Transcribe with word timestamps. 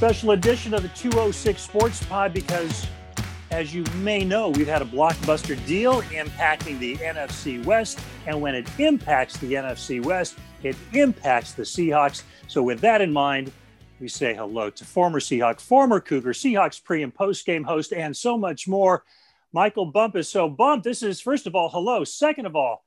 special 0.00 0.30
edition 0.30 0.72
of 0.72 0.80
the 0.80 0.88
206 0.88 1.60
Sports 1.60 2.02
Pod 2.06 2.32
because, 2.32 2.86
as 3.50 3.74
you 3.74 3.84
may 3.96 4.24
know, 4.24 4.48
we've 4.48 4.66
had 4.66 4.80
a 4.80 4.84
blockbuster 4.86 5.62
deal 5.66 6.00
impacting 6.04 6.78
the 6.78 6.96
NFC 6.96 7.62
West. 7.66 8.00
And 8.26 8.40
when 8.40 8.54
it 8.54 8.66
impacts 8.80 9.36
the 9.36 9.52
NFC 9.52 10.02
West, 10.02 10.38
it 10.62 10.74
impacts 10.94 11.52
the 11.52 11.64
Seahawks. 11.64 12.22
So, 12.48 12.62
with 12.62 12.80
that 12.80 13.02
in 13.02 13.12
mind, 13.12 13.52
we 14.00 14.08
say 14.08 14.32
hello 14.34 14.70
to 14.70 14.84
former 14.86 15.20
Seahawk, 15.20 15.60
former 15.60 16.00
Cougar, 16.00 16.32
Seahawks 16.32 16.82
pre 16.82 17.02
and 17.02 17.14
post 17.14 17.44
game 17.44 17.62
host, 17.62 17.92
and 17.92 18.16
so 18.16 18.38
much 18.38 18.66
more. 18.66 19.04
Michael 19.52 19.84
Bumpus. 19.84 20.30
So, 20.30 20.48
Bump, 20.48 20.82
this 20.82 21.02
is 21.02 21.20
first 21.20 21.46
of 21.46 21.54
all, 21.54 21.68
hello. 21.68 22.04
Second 22.04 22.46
of 22.46 22.56
all, 22.56 22.86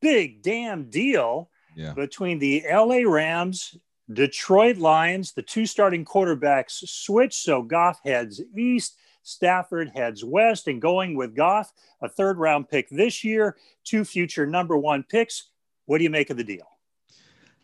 big 0.00 0.40
damn 0.40 0.88
deal 0.88 1.50
Yeah. 1.74 1.94
between 1.94 2.38
the 2.38 2.62
LA 2.70 3.02
Rams, 3.10 3.76
Detroit 4.12 4.78
Lions. 4.78 5.32
The 5.32 5.42
two 5.42 5.66
starting 5.66 6.04
quarterbacks 6.04 6.86
switch. 6.88 7.34
So, 7.34 7.62
Goff 7.62 8.00
heads 8.04 8.40
east, 8.56 8.96
Stafford 9.22 9.90
heads 9.90 10.24
west, 10.24 10.68
and 10.68 10.80
going 10.80 11.16
with 11.16 11.34
Goff, 11.34 11.72
a 12.00 12.08
third 12.08 12.38
round 12.38 12.68
pick 12.68 12.88
this 12.90 13.24
year, 13.24 13.56
two 13.84 14.04
future 14.04 14.46
number 14.46 14.76
one 14.76 15.02
picks. 15.02 15.50
What 15.86 15.98
do 15.98 16.04
you 16.04 16.10
make 16.10 16.30
of 16.30 16.36
the 16.36 16.44
deal? 16.44 16.66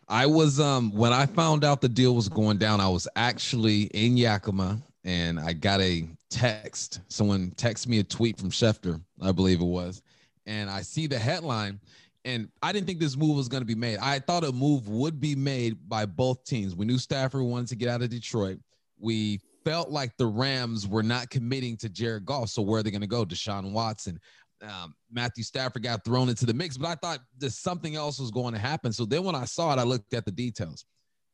I 0.08 0.26
was 0.26 0.58
um 0.58 0.90
when 0.92 1.12
I 1.12 1.26
found 1.26 1.64
out 1.64 1.80
the 1.80 1.88
deal 1.88 2.14
was 2.14 2.28
going 2.28 2.58
down, 2.58 2.80
I 2.80 2.88
was 2.88 3.06
actually 3.14 3.82
in 3.94 4.16
Yakima 4.16 4.78
and 5.04 5.38
I 5.38 5.52
got 5.52 5.80
a 5.80 6.08
text. 6.30 7.00
Someone 7.08 7.52
texted 7.56 7.88
me 7.88 7.98
a 7.98 8.04
tweet 8.04 8.38
from 8.38 8.50
Schefter, 8.50 9.00
I 9.20 9.32
believe 9.32 9.60
it 9.60 9.66
was. 9.66 10.02
And 10.46 10.70
I 10.70 10.80
see 10.80 11.06
the 11.06 11.18
headline 11.18 11.80
and 12.24 12.48
I 12.62 12.72
didn't 12.72 12.86
think 12.86 12.98
this 12.98 13.16
move 13.16 13.36
was 13.36 13.48
going 13.48 13.62
to 13.62 13.66
be 13.66 13.74
made. 13.74 13.98
I 13.98 14.18
thought 14.18 14.44
a 14.44 14.52
move 14.52 14.88
would 14.88 15.20
be 15.20 15.34
made 15.34 15.76
by 15.88 16.06
both 16.06 16.44
teams. 16.44 16.74
We 16.74 16.86
knew 16.86 16.98
Stafford 16.98 17.42
wanted 17.42 17.68
to 17.68 17.76
get 17.76 17.88
out 17.88 18.02
of 18.02 18.10
Detroit. 18.10 18.58
We 18.98 19.40
felt 19.64 19.90
like 19.90 20.16
the 20.16 20.26
Rams 20.26 20.86
were 20.86 21.02
not 21.02 21.30
committing 21.30 21.76
to 21.78 21.88
Jared 21.88 22.24
Goff. 22.24 22.50
So 22.50 22.62
where 22.62 22.80
are 22.80 22.82
they 22.82 22.90
going 22.90 23.02
to 23.02 23.06
go? 23.06 23.24
Deshaun 23.24 23.72
Watson, 23.72 24.18
um, 24.62 24.94
Matthew 25.10 25.44
Stafford 25.44 25.82
got 25.82 26.04
thrown 26.04 26.28
into 26.28 26.46
the 26.46 26.54
mix, 26.54 26.76
but 26.76 26.88
I 26.88 26.94
thought 26.96 27.20
that 27.38 27.52
something 27.52 27.94
else 27.94 28.18
was 28.18 28.30
going 28.30 28.54
to 28.54 28.60
happen. 28.60 28.92
So 28.92 29.04
then 29.04 29.24
when 29.24 29.34
I 29.34 29.44
saw 29.44 29.72
it, 29.72 29.78
I 29.78 29.84
looked 29.84 30.14
at 30.14 30.24
the 30.24 30.32
details. 30.32 30.84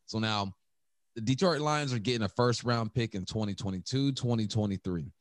So 0.07 0.19
now 0.19 0.53
the 1.15 1.21
Detroit 1.21 1.61
Lions 1.61 1.93
are 1.93 1.99
getting 1.99 2.23
a 2.23 2.29
first 2.29 2.65
round 2.65 2.93
pick 2.93 3.15
in 3.15 3.25
2022, 3.25 4.13
2023. 4.13 5.13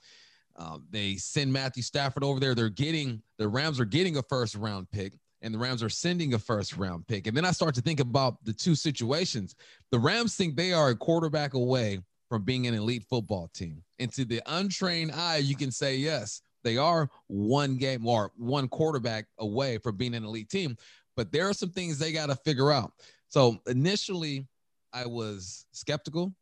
Um, 0.56 0.86
they 0.90 1.16
send 1.16 1.52
Matthew 1.52 1.82
Stafford 1.84 2.24
over 2.24 2.40
there. 2.40 2.54
They're 2.54 2.70
getting 2.70 3.22
the 3.38 3.48
Rams 3.48 3.80
are 3.80 3.86
getting 3.86 4.18
a 4.18 4.24
first 4.24 4.56
round 4.56 4.90
pick, 4.92 5.14
and 5.44 5.54
the 5.54 5.60
Rams 5.60 5.84
are 5.84 5.90
sending 5.90 6.34
a 6.34 6.40
first 6.40 6.78
round 6.78 7.06
pick. 7.06 7.28
And 7.28 7.36
then 7.38 7.46
I 7.46 7.52
start 7.52 7.76
to 7.76 7.82
think 7.82 8.00
about 8.00 8.44
the 8.46 8.54
two 8.54 8.74
situations. 8.74 9.56
The 9.92 10.00
Rams 10.00 10.36
think 10.36 10.56
they 10.56 10.74
are 10.74 10.90
a 10.90 10.96
quarterback 10.96 11.54
away 11.54 12.00
from 12.30 12.44
being 12.44 12.66
an 12.66 12.74
elite 12.74 13.04
football 13.10 13.52
team. 13.54 13.84
And 14.00 14.12
to 14.14 14.26
the 14.26 14.42
untrained 14.48 15.12
eye, 15.12 15.38
you 15.38 15.56
can 15.56 15.70
say 15.70 15.98
yes, 15.98 16.42
they 16.64 16.78
are 16.78 17.10
one 17.28 17.76
game 17.76 18.08
or 18.08 18.32
one 18.38 18.70
quarterback 18.70 19.28
away 19.38 19.78
from 19.78 19.98
being 19.98 20.16
an 20.16 20.24
elite 20.24 20.50
team. 20.50 20.78
But 21.16 21.32
there 21.32 21.48
are 21.48 21.54
some 21.54 21.70
things 21.70 22.00
they 22.00 22.14
got 22.14 22.28
to 22.28 22.36
figure 22.38 22.72
out. 22.72 22.94
So 23.28 23.58
initially, 23.68 24.48
I 24.94 25.06
was 25.06 25.66
skeptical. 25.74 26.34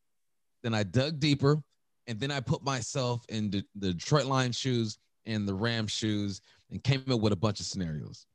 Then 0.64 0.74
I 0.76 0.84
dug 0.84 1.20
deeper, 1.20 1.62
and 2.06 2.20
then 2.20 2.30
I 2.30 2.40
put 2.40 2.64
myself 2.64 3.26
in 3.30 3.50
the, 3.50 3.66
Detroit 3.80 4.26
Lions 4.26 4.58
shoes 4.58 5.00
and 5.26 5.48
the 5.48 5.54
Rams 5.54 5.92
shoes, 5.92 6.42
and 6.70 6.84
came 6.84 7.04
up 7.10 7.20
with 7.20 7.34
a 7.34 7.38
bunch 7.38 7.60
of 7.60 7.66
scenarios. 7.66 8.28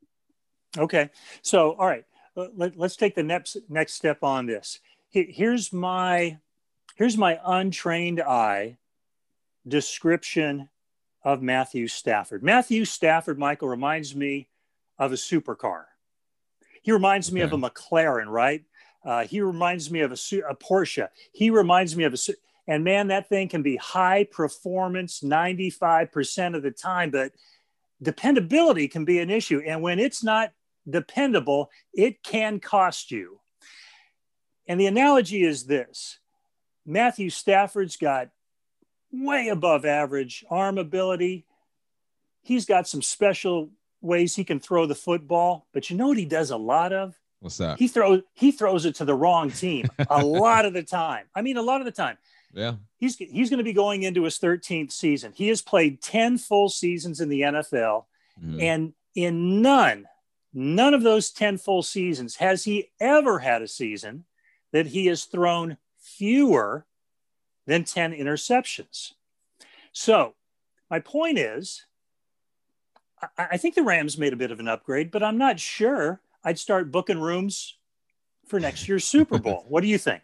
Okay. 0.77 1.11
So, 1.43 1.73
all 1.73 1.87
right, 1.87 2.05
uh, 2.37 2.49
let, 2.57 2.79
us 2.79 2.97
take 2.97 3.15
the 3.15 3.23
next 3.23 3.57
next 3.69 3.95
step 3.95 4.23
on 4.23 4.47
this. 4.47 4.81
Here's 5.09 5.73
my 5.73 6.39
here's 6.97 7.17
my 7.17 7.41
untrained 7.45 8.21
eye 8.21 8.77
description 9.67 10.69
of 11.25 11.43
Matthew 11.43 11.89
Stafford. 11.89 12.43
Matthew 12.43 12.85
Stafford, 12.85 13.39
Michael, 13.39 13.69
reminds 13.69 14.15
me 14.15 14.49
of 14.99 15.13
a 15.13 15.17
supercar. 15.17 15.85
He 16.83 16.93
reminds 16.93 17.33
me 17.33 17.41
of 17.41 17.53
a 17.53 17.57
McLaren, 17.57 18.29
right? 18.29 18.63
Uh, 19.05 19.25
he 19.25 19.41
reminds 19.41 19.91
me 19.91 20.01
of 20.01 20.13
a, 20.13 20.15
a 20.15 20.55
Porsche. 20.55 21.09
He 21.33 21.51
reminds 21.51 21.97
me 21.97 22.05
of 22.05 22.15
a, 22.15 22.19
and 22.69 22.85
man, 22.85 23.09
that 23.09 23.29
thing 23.29 23.49
can 23.49 23.63
be 23.63 23.77
high 23.77 24.25
performance 24.25 25.21
95% 25.21 26.57
of 26.57 26.63
the 26.63 26.71
time, 26.71 27.11
but 27.11 27.33
dependability 28.03 28.89
can 28.89 29.05
be 29.05 29.19
an 29.19 29.31
issue. 29.31 29.63
And 29.67 29.83
when 29.83 29.99
it's 29.99 30.23
not 30.23 30.53
dependable, 30.89 31.71
it 31.93 32.23
can 32.23 32.61
cost 32.61 33.11
you. 33.11 33.41
And 34.69 34.81
the 34.81 34.87
analogy 34.87 35.43
is 35.43 35.65
this 35.65 36.19
Matthew 36.85 37.31
Stafford's 37.31 37.97
got 37.97 38.31
way 39.13 39.49
above 39.49 39.85
average 39.85 40.45
arm 40.51 40.79
ability. 40.79 41.47
He's 42.43 42.67
got 42.67 42.87
some 42.87 43.03
special 43.03 43.71
ways 44.01 44.37
he 44.37 44.45
can 44.45 44.61
throw 44.61 44.87
the 44.87 44.95
football, 44.95 45.67
but 45.73 45.91
you 45.91 45.97
know 45.97 46.09
what 46.09 46.19
he 46.19 46.25
does 46.25 46.51
a 46.51 46.57
lot 46.57 46.93
of? 46.93 47.19
What's 47.41 47.59
that? 47.59 47.79
He 47.79 47.89
throws 47.89 48.23
he 48.35 48.51
throws 48.51 48.87
it 48.87 48.97
to 48.97 49.05
the 49.05 49.15
wrong 49.15 49.51
team 49.51 49.89
a 50.09 50.25
lot 50.25 50.65
of 50.65 50.73
the 50.73 50.83
time. 50.83 51.27
I 51.35 51.43
mean, 51.43 51.57
a 51.57 51.63
lot 51.63 51.81
of 51.81 51.85
the 51.85 51.93
time. 51.93 52.19
Yeah. 52.57 52.77
He's 52.97 53.17
he's 53.17 53.51
going 53.51 53.59
to 53.59 53.65
be 53.65 53.73
going 53.75 54.03
into 54.03 54.25
his 54.25 54.39
13th 54.39 54.91
season. 54.91 55.33
He 55.37 55.49
has 55.49 55.61
played 55.61 56.01
10 56.01 56.39
full 56.39 56.69
seasons 56.71 57.21
in 57.21 57.29
the 57.29 57.43
NFL, 57.43 58.07
Mhm. 58.43 58.63
and 58.63 58.93
in 59.15 59.61
none, 59.63 60.09
none 60.55 60.95
of 60.95 61.03
those 61.03 61.31
10 61.31 61.59
full 61.59 61.83
seasons 61.83 62.37
has 62.37 62.65
he 62.65 62.91
ever 62.99 63.39
had 63.41 63.61
a 63.63 63.69
season 63.69 64.25
that 64.73 64.87
he 64.87 65.07
has 65.07 65.25
thrown 65.25 65.77
fewer 65.99 66.87
than 67.67 67.85
10 67.85 68.13
interceptions. 68.13 69.13
So, 69.93 70.35
my 70.91 70.99
point 71.01 71.39
is, 71.39 71.85
I, 73.21 73.49
I 73.53 73.57
think 73.59 73.75
the 73.75 73.83
Rams 73.83 74.17
made 74.19 74.33
a 74.33 74.37
bit 74.37 74.51
of 74.51 74.61
an 74.61 74.69
upgrade, 74.69 75.11
but 75.11 75.23
I'm 75.23 75.39
not 75.39 75.61
sure 75.61 76.21
I'd 76.45 76.59
start 76.59 76.91
booking 76.93 77.21
rooms 77.21 77.77
for 78.47 78.59
next 78.61 78.89
year's 78.89 79.05
Super 79.05 79.39
Bowl. 79.47 79.65
what 79.69 79.81
do 79.83 79.89
you 79.89 79.99
think? 79.99 80.23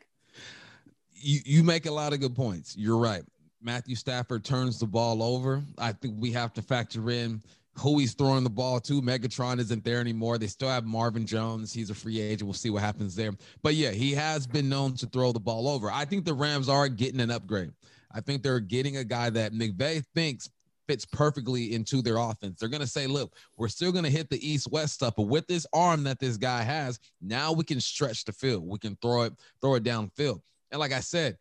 You, 1.22 1.40
you 1.44 1.62
make 1.62 1.86
a 1.86 1.90
lot 1.90 2.12
of 2.12 2.20
good 2.20 2.34
points. 2.34 2.76
You're 2.76 2.98
right. 2.98 3.22
Matthew 3.62 3.94
Stafford 3.94 4.44
turns 4.44 4.78
the 4.78 4.86
ball 4.86 5.22
over. 5.22 5.62
I 5.78 5.92
think 5.92 6.14
we 6.18 6.32
have 6.32 6.52
to 6.54 6.62
factor 6.62 7.10
in 7.10 7.42
who 7.78 7.98
he's 7.98 8.12
throwing 8.12 8.44
the 8.44 8.50
ball 8.50 8.80
to. 8.80 9.00
Megatron 9.00 9.58
isn't 9.58 9.84
there 9.84 10.00
anymore. 10.00 10.36
They 10.36 10.46
still 10.46 10.68
have 10.68 10.84
Marvin 10.84 11.26
Jones. 11.26 11.72
He's 11.72 11.90
a 11.90 11.94
free 11.94 12.20
agent. 12.20 12.42
We'll 12.42 12.54
see 12.54 12.70
what 12.70 12.82
happens 12.82 13.14
there. 13.14 13.32
But 13.62 13.74
yeah, 13.74 13.90
he 13.90 14.12
has 14.12 14.46
been 14.46 14.68
known 14.68 14.94
to 14.96 15.06
throw 15.06 15.32
the 15.32 15.40
ball 15.40 15.68
over. 15.68 15.90
I 15.90 16.04
think 16.04 16.24
the 16.24 16.34
Rams 16.34 16.68
are 16.68 16.88
getting 16.88 17.20
an 17.20 17.30
upgrade. 17.30 17.70
I 18.12 18.20
think 18.20 18.42
they're 18.42 18.60
getting 18.60 18.98
a 18.98 19.04
guy 19.04 19.30
that 19.30 19.52
McVay 19.52 20.04
thinks 20.14 20.50
fits 20.86 21.06
perfectly 21.06 21.74
into 21.74 22.02
their 22.02 22.18
offense. 22.18 22.58
They're 22.58 22.68
going 22.68 22.82
to 22.82 22.86
say, 22.86 23.06
look, 23.06 23.34
we're 23.56 23.68
still 23.68 23.92
going 23.92 24.04
to 24.04 24.10
hit 24.10 24.28
the 24.28 24.46
east 24.46 24.70
west 24.70 24.94
stuff, 24.94 25.14
but 25.16 25.22
with 25.22 25.46
this 25.46 25.66
arm 25.72 26.02
that 26.04 26.18
this 26.18 26.36
guy 26.36 26.62
has, 26.62 26.98
now 27.20 27.52
we 27.52 27.64
can 27.64 27.80
stretch 27.80 28.24
the 28.24 28.32
field. 28.32 28.66
We 28.66 28.78
can 28.78 28.96
throw 29.00 29.22
it, 29.22 29.32
throw 29.60 29.76
it 29.76 29.84
downfield. 29.84 30.42
And 30.72 30.80
like 30.80 30.92
I 30.92 31.00
said, 31.00 31.36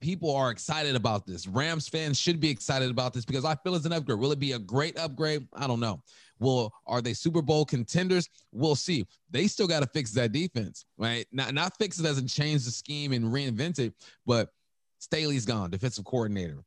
people 0.00 0.34
are 0.34 0.50
excited 0.50 0.94
about 0.94 1.26
this. 1.26 1.48
Rams 1.48 1.88
fans 1.88 2.18
should 2.18 2.38
be 2.38 2.50
excited 2.50 2.90
about 2.90 3.12
this 3.12 3.24
because 3.24 3.44
I 3.44 3.54
feel 3.56 3.74
it's 3.74 3.86
an 3.86 3.92
upgrade. 3.92 4.18
Will 4.18 4.32
it 4.32 4.38
be 4.38 4.52
a 4.52 4.58
great 4.58 4.98
upgrade? 4.98 5.48
I 5.54 5.66
don't 5.66 5.80
know. 5.80 6.02
Will 6.38 6.72
are 6.86 7.00
they 7.00 7.14
Super 7.14 7.42
Bowl 7.42 7.64
contenders? 7.64 8.28
We'll 8.52 8.76
see. 8.76 9.06
They 9.30 9.46
still 9.46 9.66
got 9.66 9.82
to 9.82 9.88
fix 9.88 10.12
that 10.12 10.32
defense, 10.32 10.84
right? 10.98 11.26
Not 11.32 11.54
not 11.54 11.76
fix 11.78 11.98
it 11.98 12.02
doesn't 12.02 12.28
change 12.28 12.64
the 12.64 12.70
scheme 12.70 13.12
and 13.12 13.24
reinvent 13.24 13.78
it, 13.78 13.94
but 14.26 14.50
Staley's 14.98 15.46
gone, 15.46 15.70
defensive 15.70 16.04
coordinator. 16.04 16.62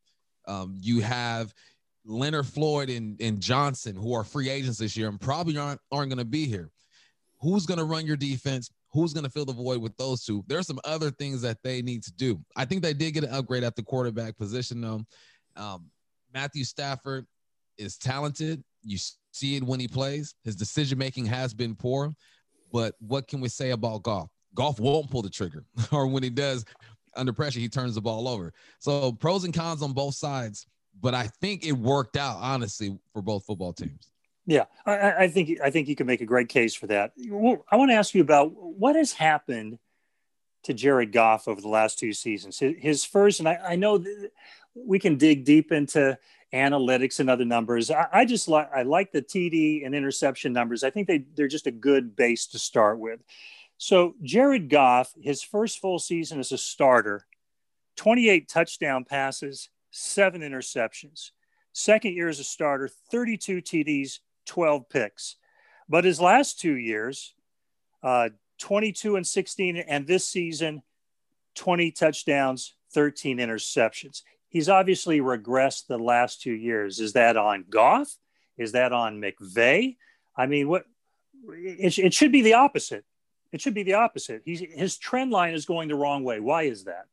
Um, 0.48 0.76
you 0.80 1.00
have 1.00 1.54
Leonard 2.04 2.46
Floyd 2.46 2.90
and, 2.90 3.20
and 3.20 3.40
Johnson, 3.40 3.94
who 3.94 4.12
are 4.14 4.24
free 4.24 4.48
agents 4.48 4.78
this 4.78 4.96
year 4.96 5.08
and 5.08 5.20
probably 5.20 5.56
aren't 5.56 5.80
aren't 5.92 6.10
going 6.10 6.18
to 6.18 6.24
be 6.24 6.46
here. 6.46 6.70
Who's 7.40 7.64
going 7.66 7.78
to 7.78 7.84
run 7.84 8.06
your 8.06 8.16
defense? 8.16 8.70
Who's 8.92 9.12
going 9.12 9.24
to 9.24 9.30
fill 9.30 9.44
the 9.44 9.52
void 9.52 9.80
with 9.80 9.96
those 9.96 10.24
two? 10.24 10.44
There's 10.48 10.66
some 10.66 10.80
other 10.84 11.10
things 11.10 11.42
that 11.42 11.58
they 11.62 11.80
need 11.80 12.02
to 12.04 12.12
do. 12.12 12.40
I 12.56 12.64
think 12.64 12.82
they 12.82 12.92
did 12.92 13.12
get 13.12 13.24
an 13.24 13.30
upgrade 13.30 13.62
at 13.62 13.76
the 13.76 13.82
quarterback 13.82 14.36
position, 14.36 14.80
though. 14.80 15.02
Um, 15.56 15.90
Matthew 16.34 16.64
Stafford 16.64 17.26
is 17.78 17.96
talented. 17.96 18.62
You 18.82 18.98
see 19.32 19.56
it 19.56 19.62
when 19.62 19.80
he 19.80 19.88
plays. 19.88 20.34
His 20.44 20.56
decision 20.56 20.98
making 20.98 21.26
has 21.26 21.54
been 21.54 21.74
poor, 21.74 22.14
but 22.72 22.94
what 23.00 23.28
can 23.28 23.40
we 23.40 23.48
say 23.48 23.70
about 23.70 24.02
Goff? 24.02 24.28
Goff 24.54 24.80
won't 24.80 25.10
pull 25.10 25.22
the 25.22 25.30
trigger, 25.30 25.64
or 25.92 26.06
when 26.06 26.22
he 26.22 26.30
does, 26.30 26.64
under 27.16 27.32
pressure, 27.32 27.60
he 27.60 27.68
turns 27.68 27.94
the 27.94 28.00
ball 28.00 28.28
over. 28.28 28.52
So 28.78 29.12
pros 29.12 29.44
and 29.44 29.54
cons 29.54 29.82
on 29.82 29.92
both 29.92 30.14
sides, 30.14 30.66
but 31.00 31.14
I 31.14 31.28
think 31.40 31.64
it 31.64 31.72
worked 31.72 32.16
out 32.16 32.38
honestly 32.40 32.98
for 33.12 33.22
both 33.22 33.44
football 33.44 33.72
teams. 33.72 34.09
Yeah, 34.46 34.64
I, 34.86 35.12
I 35.12 35.28
think 35.28 35.60
I 35.62 35.70
think 35.70 35.88
you 35.88 35.96
can 35.96 36.06
make 36.06 36.22
a 36.22 36.26
great 36.26 36.48
case 36.48 36.74
for 36.74 36.86
that. 36.88 37.12
I 37.18 37.76
want 37.76 37.90
to 37.90 37.94
ask 37.94 38.14
you 38.14 38.22
about 38.22 38.52
what 38.52 38.96
has 38.96 39.12
happened 39.12 39.78
to 40.64 40.74
Jared 40.74 41.12
Goff 41.12 41.48
over 41.48 41.60
the 41.60 41.68
last 41.68 41.98
two 41.98 42.12
seasons. 42.12 42.58
His, 42.58 43.04
first, 43.04 43.40
and 43.40 43.48
I, 43.48 43.58
I 43.70 43.76
know 43.76 44.04
we 44.74 44.98
can 44.98 45.16
dig 45.16 45.44
deep 45.44 45.72
into 45.72 46.18
analytics 46.52 47.20
and 47.20 47.30
other 47.30 47.44
numbers. 47.44 47.90
I, 47.90 48.06
I 48.12 48.24
just 48.24 48.48
like 48.48 48.70
I 48.74 48.82
like 48.82 49.12
the 49.12 49.22
TD 49.22 49.84
and 49.84 49.94
interception 49.94 50.52
numbers. 50.52 50.84
I 50.84 50.90
think 50.90 51.06
they 51.06 51.24
they're 51.34 51.48
just 51.48 51.66
a 51.66 51.72
good 51.72 52.16
base 52.16 52.46
to 52.48 52.58
start 52.58 52.98
with. 52.98 53.20
So 53.78 54.14
Jared 54.22 54.68
Goff, 54.68 55.14
his 55.20 55.42
first 55.42 55.78
full 55.78 55.98
season 55.98 56.38
as 56.38 56.52
a 56.52 56.58
starter, 56.58 57.26
28 57.96 58.48
touchdown 58.48 59.04
passes, 59.04 59.70
seven 59.90 60.42
interceptions. 60.42 61.30
Second 61.72 62.14
year 62.14 62.28
as 62.28 62.40
a 62.40 62.44
starter, 62.44 62.90
32 63.10 63.62
TDs, 63.62 64.18
12 64.50 64.88
picks. 64.88 65.36
But 65.88 66.04
his 66.04 66.20
last 66.20 66.60
two 66.60 66.74
years, 66.74 67.34
uh, 68.02 68.30
22 68.58 69.16
and 69.16 69.26
16, 69.26 69.76
and 69.76 70.06
this 70.06 70.26
season, 70.26 70.82
20 71.54 71.92
touchdowns, 71.92 72.74
13 72.92 73.38
interceptions. 73.38 74.22
He's 74.48 74.68
obviously 74.68 75.20
regressed 75.20 75.86
the 75.86 75.98
last 75.98 76.42
two 76.42 76.52
years. 76.52 76.98
Is 76.98 77.12
that 77.12 77.36
on 77.36 77.64
Goff? 77.70 78.16
Is 78.58 78.72
that 78.72 78.92
on 78.92 79.20
McVay? 79.20 79.96
I 80.36 80.46
mean, 80.46 80.68
what 80.68 80.84
it, 81.48 81.96
it 81.98 82.12
should 82.12 82.32
be 82.32 82.42
the 82.42 82.54
opposite. 82.54 83.04
It 83.52 83.60
should 83.60 83.74
be 83.74 83.84
the 83.84 83.94
opposite. 83.94 84.42
He's, 84.44 84.60
his 84.60 84.98
trend 84.98 85.30
line 85.30 85.54
is 85.54 85.64
going 85.64 85.88
the 85.88 85.94
wrong 85.94 86.24
way. 86.24 86.40
Why 86.40 86.64
is 86.64 86.84
that? 86.84 87.06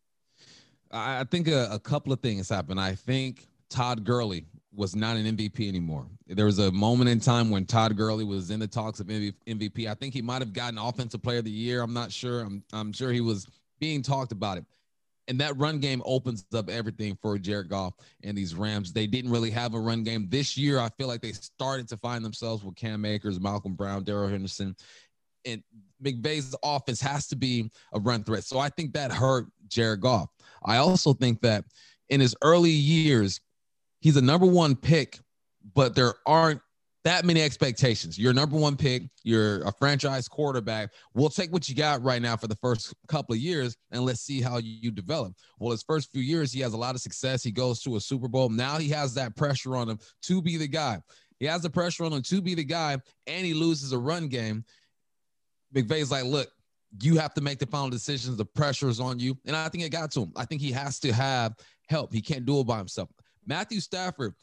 I 0.92 1.24
think 1.26 1.48
a, 1.48 1.70
a 1.72 1.80
couple 1.80 2.12
of 2.14 2.20
things 2.20 2.50
happened. 2.50 2.80
I 2.80 2.96
think 2.96 3.48
Todd 3.70 4.04
Gurley 4.04 4.46
was 4.78 4.96
not 4.96 5.18
an 5.18 5.36
MVP 5.36 5.68
anymore. 5.68 6.06
There 6.28 6.46
was 6.46 6.60
a 6.60 6.72
moment 6.72 7.10
in 7.10 7.20
time 7.20 7.50
when 7.50 7.66
Todd 7.66 7.98
Gurley 7.98 8.24
was 8.24 8.52
in 8.52 8.60
the 8.60 8.68
talks 8.68 9.00
of 9.00 9.08
MVP. 9.08 9.88
I 9.88 9.96
think 9.96 10.14
he 10.14 10.22
might 10.22 10.42
have 10.42 10.54
gotten 10.54 10.78
Offensive 10.78 11.24
Player 11.24 11.40
of 11.40 11.46
the 11.46 11.52
Year. 11.52 11.82
I'm 11.82 11.94
not 11.94 12.12
sure. 12.12 12.42
I'm, 12.42 12.64
I'm 12.72 12.94
sure 12.94 13.12
he 13.12 13.20
was 13.20 13.48
being 13.80 14.04
talked 14.04 14.32
about 14.32 14.60
it. 14.60 14.66
And 15.28 15.42
that 15.42 15.58
run 15.58 15.80
game 15.80 16.02
opens 16.06 16.46
up 16.54 16.70
everything 16.70 17.18
for 17.22 17.38
Jared 17.40 17.70
Goff 17.70 17.96
and 18.24 18.38
these 18.38 18.54
Rams. 18.54 18.94
They 18.94 19.08
didn't 19.08 19.32
really 19.32 19.50
have 19.50 19.74
a 19.74 19.80
run 19.80 20.04
game 20.04 20.28
this 20.30 20.58
year. 20.58 20.80
I 20.80 20.90
feel 20.90 21.08
like 21.08 21.22
they 21.22 21.34
started 21.34 21.90
to 21.90 21.98
find 21.98 22.24
themselves 22.24 22.64
with 22.64 22.76
Cam 22.76 23.04
Akers, 23.04 23.40
Malcolm 23.40 23.74
Brown, 23.74 24.04
Darrell 24.04 24.30
Henderson. 24.30 24.76
And 25.44 25.64
McVay's 26.02 26.56
offense 26.64 27.02
has 27.02 27.28
to 27.30 27.36
be 27.36 27.72
a 27.94 28.00
run 28.00 28.24
threat. 28.24 28.44
So 28.44 28.60
I 28.60 28.70
think 28.70 28.94
that 28.94 29.12
hurt 29.12 29.48
Jared 29.68 30.02
Goff. 30.02 30.30
I 30.64 30.78
also 30.78 31.14
think 31.14 31.42
that 31.42 31.66
in 32.10 32.22
his 32.22 32.36
early 32.42 32.70
years, 32.70 33.42
he's 34.00 34.18
a 34.18 34.22
number 34.22 34.46
one 34.46 34.76
pick, 34.76 35.20
but 35.74 35.96
there 35.96 36.16
aren't 36.26 36.62
that 37.04 37.24
many 37.24 37.42
expectations. 37.42 38.20
You're 38.20 38.34
number 38.34 38.58
one 38.58 38.76
pick, 38.76 39.04
you're 39.24 39.62
a 39.64 39.72
franchise 39.72 40.28
quarterback. 40.28 40.92
We'll 41.14 41.30
take 41.30 41.54
what 41.54 41.70
you 41.70 41.76
got 41.76 42.04
right 42.04 42.22
now 42.22 42.36
for 42.36 42.48
the 42.48 42.56
first 42.58 42.94
couple 43.08 43.34
of 43.34 43.40
years 43.40 43.78
and 43.92 44.04
let's 44.04 44.22
see 44.22 44.42
how 44.42 44.58
you 44.58 44.92
develop. 44.92 45.34
Well, 45.58 45.72
his 45.72 45.84
first 45.84 46.12
few 46.12 46.22
years, 46.22 46.52
he 46.52 46.60
has 46.62 46.74
a 46.74 46.78
lot 46.78 46.96
of 46.96 47.02
success. 47.02 47.44
He 47.44 47.52
goes 47.52 47.82
to 47.84 47.96
a 47.96 48.02
Super 48.02 48.28
Bowl. 48.28 48.50
Now 48.50 48.78
he 48.78 48.90
has 48.90 49.14
that 49.14 49.38
pressure 49.38 49.78
on 49.78 49.88
him 49.90 50.00
to 50.24 50.42
be 50.42 50.58
the 50.58 50.68
guy. 50.68 51.00
He 51.40 51.46
has 51.46 51.62
the 51.62 51.70
pressure 51.70 52.04
on 52.04 52.12
him 52.12 52.24
to 52.24 52.42
be 52.42 52.56
the 52.56 52.64
guy, 52.64 52.98
and 53.28 53.46
he 53.46 53.54
loses 53.54 53.92
a 53.92 53.98
run 53.98 54.28
game. 54.28 54.66
McVay's 55.74 56.12
like, 56.12 56.26
look, 56.26 56.50
you 57.02 57.18
have 57.18 57.34
to 57.36 57.42
make 57.42 57.60
the 57.60 57.68
final 57.68 57.90
decisions. 57.90 58.38
The 58.38 58.46
pressure 58.46 58.90
is 58.90 59.00
on 59.00 59.20
you. 59.20 59.38
And 59.46 59.56
I 59.56 59.70
think 59.70 59.84
it 59.84 59.92
got 59.92 60.12
to 60.12 60.24
him. 60.24 60.34
I 60.36 60.46
think 60.46 60.62
he 60.62 60.72
has 60.72 61.00
to 61.02 61.14
have 61.14 61.56
help. 61.88 62.14
He 62.14 62.22
can't 62.22 62.46
do 62.46 62.60
it 62.60 62.68
by 62.68 62.78
himself. 62.78 63.10
Matthew 63.48 63.80
Stafford, 63.80 64.36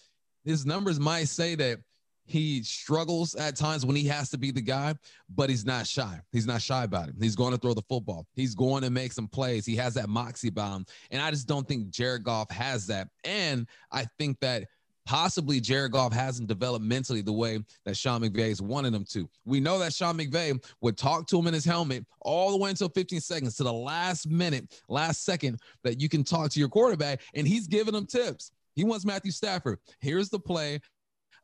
his 0.44 0.66
numbers 0.66 0.98
might 0.98 1.28
say 1.28 1.54
that 1.54 1.78
he 2.26 2.62
struggles 2.62 3.34
at 3.34 3.54
times 3.54 3.84
when 3.84 3.96
he 3.96 4.06
has 4.06 4.30
to 4.30 4.38
be 4.38 4.50
the 4.50 4.62
guy, 4.62 4.94
but 5.28 5.50
he's 5.50 5.66
not 5.66 5.86
shy. 5.86 6.20
He's 6.32 6.46
not 6.46 6.62
shy 6.62 6.84
about 6.84 7.10
it. 7.10 7.16
He's 7.20 7.36
going 7.36 7.52
to 7.52 7.58
throw 7.58 7.74
the 7.74 7.82
football. 7.82 8.26
He's 8.32 8.54
going 8.54 8.82
to 8.82 8.90
make 8.90 9.12
some 9.12 9.28
plays. 9.28 9.66
He 9.66 9.76
has 9.76 9.94
that 9.94 10.08
moxie 10.08 10.48
him. 10.48 10.86
And 11.10 11.22
I 11.22 11.30
just 11.30 11.46
don't 11.46 11.68
think 11.68 11.90
Jared 11.90 12.24
Goff 12.24 12.50
has 12.50 12.86
that. 12.86 13.08
And 13.24 13.68
I 13.92 14.06
think 14.18 14.40
that 14.40 14.64
possibly 15.06 15.60
Jared 15.60 15.92
Goff 15.92 16.12
hasn't 16.12 16.48
developed 16.48 16.84
mentally 16.84 17.20
the 17.20 17.32
way 17.32 17.58
that 17.84 17.96
Sean 17.96 18.22
McVay's 18.22 18.62
wanted 18.62 18.94
him 18.94 19.04
to. 19.10 19.28
We 19.44 19.60
know 19.60 19.78
that 19.78 19.92
Sean 19.92 20.16
McVay 20.16 20.64
would 20.80 20.96
talk 20.96 21.26
to 21.28 21.38
him 21.38 21.46
in 21.46 21.54
his 21.54 21.64
helmet 21.64 22.06
all 22.22 22.50
the 22.52 22.56
way 22.56 22.70
until 22.70 22.88
15 22.88 23.20
seconds 23.20 23.56
to 23.56 23.64
the 23.64 23.72
last 23.72 24.28
minute, 24.28 24.82
last 24.88 25.24
second 25.24 25.60
that 25.82 26.00
you 26.00 26.08
can 26.08 26.24
talk 26.24 26.50
to 26.52 26.60
your 26.60 26.70
quarterback, 26.70 27.20
and 27.34 27.46
he's 27.46 27.66
giving 27.66 27.94
him 27.94 28.06
tips. 28.06 28.50
He 28.74 28.84
wants 28.84 29.04
Matthew 29.04 29.30
Stafford. 29.30 29.78
Here's 30.00 30.28
the 30.28 30.38
play. 30.38 30.80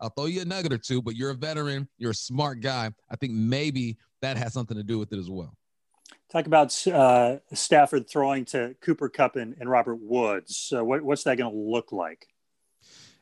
I'll 0.00 0.10
throw 0.10 0.26
you 0.26 0.42
a 0.42 0.44
nugget 0.44 0.72
or 0.72 0.78
two, 0.78 1.02
but 1.02 1.14
you're 1.14 1.30
a 1.30 1.34
veteran, 1.34 1.88
you're 1.98 2.12
a 2.12 2.14
smart 2.14 2.60
guy. 2.60 2.90
I 3.10 3.16
think 3.16 3.32
maybe 3.32 3.98
that 4.22 4.36
has 4.36 4.52
something 4.52 4.76
to 4.76 4.82
do 4.82 4.98
with 4.98 5.12
it 5.12 5.18
as 5.18 5.28
well. 5.28 5.54
Talk 6.32 6.46
about 6.46 6.86
uh, 6.86 7.38
Stafford 7.52 8.08
throwing 8.08 8.44
to 8.46 8.74
Cooper 8.80 9.08
Kupp 9.08 9.36
and, 9.36 9.56
and 9.60 9.68
Robert 9.68 9.98
Woods. 10.00 10.56
So 10.56 10.84
what, 10.84 11.02
what's 11.02 11.24
that 11.24 11.36
going 11.36 11.52
to 11.52 11.58
look 11.58 11.92
like? 11.92 12.26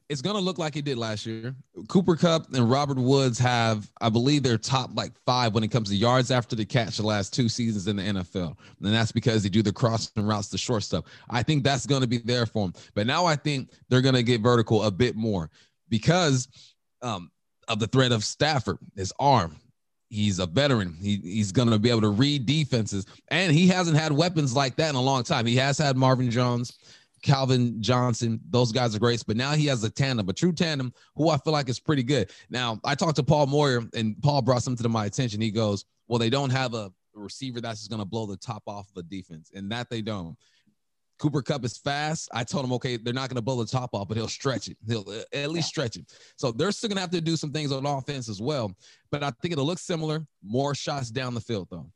It's 0.08 0.22
going 0.22 0.37
to 0.37 0.43
look 0.43 0.56
like 0.56 0.76
it 0.76 0.87
did 0.87 0.96
last 0.96 1.26
year. 1.26 1.55
Cooper 1.88 2.16
Kupp 2.16 2.55
and 2.55 2.70
Robert 2.70 2.96
Woods 2.96 3.38
have, 3.38 3.90
I 4.00 4.08
believe, 4.08 4.43
they're 4.43 4.56
top 4.56 4.90
like 4.94 5.12
five 5.26 5.52
when 5.55 5.62
it 5.62 5.69
comes 5.69 5.90
to 5.90 5.96
yards 5.96 6.31
after 6.31 6.56
the 6.56 6.64
catch 6.64 6.96
the 6.96 7.02
last 7.06 7.34
two 7.34 7.49
seasons 7.49 7.87
in 7.88 7.96
the 7.96 8.02
NFL. 8.02 8.56
And 8.82 8.94
that's 8.94 9.12
because 9.12 9.43
they 9.43 9.50
do 9.50 9.62
the 9.62 9.72
crossing 9.72 10.26
routes, 10.26 10.49
the 10.49 10.56
short 10.56 10.82
stuff. 10.82 11.05
I 11.28 11.43
think 11.43 11.62
that's 11.62 11.84
going 11.84 12.00
to 12.00 12.06
be 12.06 12.19
there 12.19 12.46
for 12.46 12.66
them. 12.66 12.82
But 12.94 13.06
now 13.06 13.26
I 13.26 13.37
think 13.37 13.70
they're 13.90 14.00
going 14.00 14.14
to 14.14 14.22
get 14.22 14.40
vertical 14.40 14.84
a 14.84 14.90
bit 14.90 15.14
more 15.14 15.50
because 15.90 16.49
um, 17.02 17.31
of 17.69 17.78
the 17.78 17.87
threat 17.87 18.12
of 18.12 18.25
Stafford, 18.25 18.78
his 18.96 19.12
arm. 19.19 19.56
He's 20.11 20.38
a 20.38 20.46
veteran. 20.46 20.96
He, 20.99 21.16
he's 21.16 21.52
going 21.52 21.69
to 21.69 21.78
be 21.78 21.90
able 21.90 22.00
to 22.00 22.08
read 22.08 22.46
defenses. 22.46 23.04
And 23.31 23.52
he 23.52 23.69
hasn't 23.69 23.99
had 23.99 24.11
weapons 24.11 24.56
like 24.56 24.76
that 24.76 24.88
in 24.88 24.94
a 24.94 25.02
long 25.02 25.22
time. 25.22 25.44
He 25.44 25.56
has 25.56 25.76
had 25.76 25.99
Marvin 25.99 26.31
Jones. 26.31 26.78
Calvin 27.22 27.82
Johnson, 27.82 28.40
those 28.50 28.72
guys 28.72 28.94
are 28.94 28.98
great. 28.98 29.22
But 29.26 29.36
now 29.36 29.52
he 29.52 29.66
has 29.66 29.84
a 29.84 29.90
tandem, 29.90 30.28
a 30.28 30.32
true 30.32 30.52
tandem, 30.52 30.92
who 31.16 31.30
I 31.30 31.38
feel 31.38 31.52
like 31.52 31.68
is 31.68 31.80
pretty 31.80 32.02
good. 32.02 32.30
Now, 32.50 32.80
I 32.84 32.94
talked 32.94 33.16
to 33.16 33.22
Paul 33.22 33.46
Moyer, 33.46 33.82
and 33.94 34.20
Paul 34.22 34.42
brought 34.42 34.62
something 34.62 34.82
to 34.82 34.88
my 34.88 35.06
attention. 35.06 35.40
He 35.40 35.50
goes, 35.50 35.84
Well, 36.06 36.18
they 36.18 36.30
don't 36.30 36.50
have 36.50 36.74
a 36.74 36.92
receiver 37.14 37.60
that's 37.60 37.80
just 37.80 37.90
going 37.90 38.00
to 38.00 38.06
blow 38.06 38.26
the 38.26 38.36
top 38.36 38.62
off 38.66 38.88
of 38.88 38.94
the 38.94 39.02
defense, 39.02 39.50
and 39.54 39.70
that 39.72 39.90
they 39.90 40.02
don't. 40.02 40.36
Cooper 41.18 41.42
Kupp 41.42 41.64
is 41.64 41.76
fast. 41.76 42.28
I 42.32 42.44
told 42.44 42.64
him, 42.64 42.72
okay, 42.74 42.96
they're 42.96 43.12
not 43.12 43.28
going 43.28 43.36
to 43.36 43.42
blow 43.42 43.56
the 43.56 43.68
top 43.68 43.90
off, 43.92 44.06
but 44.06 44.16
he'll 44.16 44.28
stretch 44.28 44.68
it. 44.68 44.76
He'll 44.86 45.04
uh, 45.08 45.22
at 45.36 45.50
least 45.50 45.66
stretch 45.66 45.96
it. 45.96 46.04
So 46.36 46.52
they're 46.52 46.70
still 46.70 46.88
going 46.88 46.96
to 46.96 47.00
have 47.00 47.10
to 47.10 47.20
do 47.20 47.34
some 47.34 47.50
things 47.50 47.72
on 47.72 47.84
offense 47.86 48.28
as 48.28 48.40
well. 48.40 48.72
But 49.10 49.24
I 49.24 49.32
think 49.42 49.50
it'll 49.50 49.66
look 49.66 49.80
similar. 49.80 50.24
More 50.44 50.76
shots 50.76 51.10
down 51.10 51.34
the 51.34 51.40
field, 51.40 51.66
though 51.72 51.90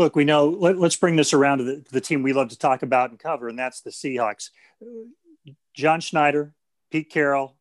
look, 0.00 0.16
we 0.16 0.24
know, 0.24 0.48
let, 0.48 0.78
us 0.78 0.96
bring 0.96 1.16
this 1.16 1.34
around 1.34 1.58
to 1.58 1.64
the, 1.64 1.84
the, 1.92 2.00
team 2.00 2.22
we 2.22 2.32
love 2.32 2.48
to 2.48 2.58
talk 2.58 2.82
about 2.82 3.10
and 3.10 3.18
cover, 3.18 3.48
and 3.48 3.58
that's 3.58 3.82
the 3.82 3.90
Seahawks. 3.90 4.48
John 5.74 6.00
Schneider, 6.00 6.54
Pete 6.90 7.10
Carroll, 7.10 7.54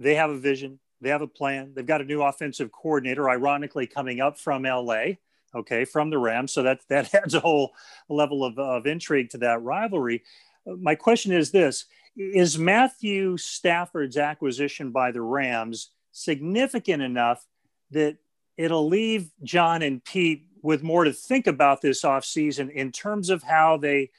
they 0.00 0.16
have 0.16 0.28
a 0.28 0.36
vision, 0.36 0.80
they 1.00 1.10
have 1.10 1.22
a 1.22 1.28
plan. 1.28 1.72
They've 1.74 1.86
got 1.86 2.00
a 2.00 2.04
new 2.04 2.20
offensive 2.20 2.72
coordinator, 2.72 3.30
ironically, 3.30 3.86
coming 3.86 4.20
up 4.20 4.38
from 4.38 4.64
LA, 4.64 5.12
okay, 5.54 5.84
from 5.84 6.10
the 6.10 6.18
Rams. 6.18 6.52
So 6.52 6.64
that, 6.64 6.80
that 6.88 7.14
adds 7.14 7.34
a 7.34 7.40
whole 7.40 7.70
level 8.08 8.44
of, 8.44 8.58
of 8.58 8.88
intrigue 8.88 9.30
to 9.30 9.38
that 9.38 9.62
rivalry. 9.62 10.24
My 10.66 10.96
question 10.96 11.30
is 11.30 11.52
this 11.52 11.84
Is 12.16 12.58
Matthew 12.58 13.36
Stafford's 13.36 14.16
acquisition 14.16 14.90
by 14.90 15.12
the 15.12 15.22
Rams 15.22 15.92
significant 16.10 17.04
enough 17.04 17.46
that 17.92 18.16
it'll 18.58 18.88
leave 18.88 19.30
John 19.42 19.80
and 19.80 20.04
Pete 20.04 20.44
with 20.60 20.82
more 20.82 21.04
to 21.04 21.12
think 21.12 21.46
about 21.46 21.80
this 21.80 22.02
offseason 22.02 22.70
in 22.70 22.92
terms 22.92 23.30
of 23.30 23.42
how 23.42 23.78
they 23.78 24.10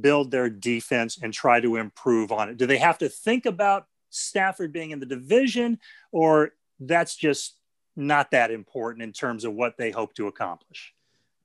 build 0.00 0.30
their 0.30 0.48
defense 0.48 1.18
and 1.22 1.32
try 1.32 1.60
to 1.60 1.76
improve 1.76 2.32
on 2.32 2.48
it? 2.48 2.56
Do 2.56 2.66
they 2.66 2.78
have 2.78 2.98
to 2.98 3.08
think 3.08 3.46
about 3.46 3.86
Stafford 4.10 4.72
being 4.72 4.90
in 4.90 4.98
the 4.98 5.06
division, 5.06 5.78
or 6.10 6.54
that's 6.80 7.14
just 7.14 7.56
not 7.94 8.30
that 8.30 8.50
important 8.50 9.02
in 9.02 9.12
terms 9.12 9.44
of 9.44 9.52
what 9.52 9.76
they 9.76 9.90
hope 9.90 10.14
to 10.14 10.26
accomplish? 10.26 10.94